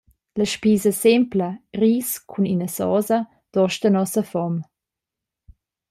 La 0.39 0.45
spisa 0.53 0.91
sempla, 1.01 1.49
ris 1.81 2.09
cun 2.31 2.45
ina 2.55 2.67
sosa, 2.79 3.19
dosta 3.59 3.87
nossa 3.97 4.21
fom. 4.31 4.53